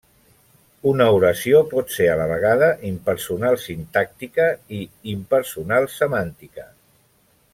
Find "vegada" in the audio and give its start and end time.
2.31-2.69